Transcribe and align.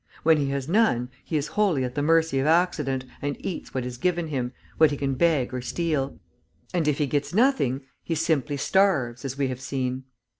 When 0.23 0.37
he 0.37 0.47
has 0.49 0.67
none, 0.67 1.11
he 1.23 1.37
is 1.37 1.49
wholly 1.53 1.83
at 1.83 1.93
the 1.93 2.01
mercy 2.01 2.39
of 2.39 2.47
accident, 2.47 3.05
and 3.21 3.37
eats 3.45 3.71
what 3.75 3.85
is 3.85 3.99
given 3.99 4.29
him, 4.29 4.51
what 4.79 4.89
he 4.89 4.97
can 4.97 5.13
beg 5.13 5.53
or 5.53 5.61
steal. 5.61 6.17
And, 6.73 6.87
if 6.87 6.97
he 6.97 7.05
gets 7.05 7.35
nothing, 7.35 7.81
he 8.03 8.15
simply 8.15 8.57
starves, 8.57 9.23
as 9.25 9.37
we 9.37 9.49
have 9.49 9.61
seen. 9.61 10.05